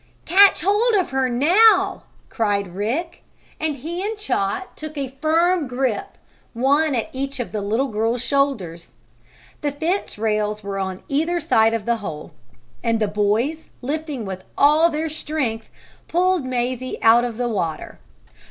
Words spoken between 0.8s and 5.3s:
of her, now!" cried Rick, and he and Chot took a